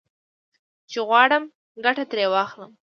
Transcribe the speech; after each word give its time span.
چې 0.89 0.99
غواړم 1.07 1.43
ګټه 1.85 2.03
ترې 2.11 2.25
واخلم. 2.29 2.71